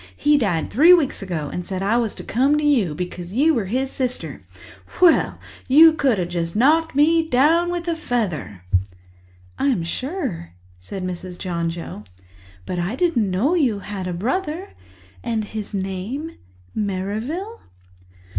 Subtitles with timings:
[0.17, 3.33] He died three weeks ago and he said I was to come to you, because
[3.33, 4.41] you were his sister.'
[4.99, 8.63] Well, you could just have knocked me down with a feather!"
[9.59, 11.37] "I'm sure," said Mrs.
[11.37, 12.03] John Joe.
[12.65, 14.69] "But I didn't know you had a brother.
[15.23, 17.59] And his name—Merrivale?"